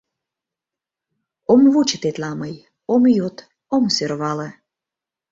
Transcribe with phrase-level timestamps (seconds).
[1.51, 2.55] Ом вучо тетла мый,
[2.93, 3.37] ом йод,
[3.75, 4.49] ом сöрвале